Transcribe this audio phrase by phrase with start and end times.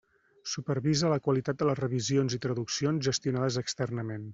[0.53, 4.27] Supervisa la qualitat de les revisions i traduccions gestionades externament.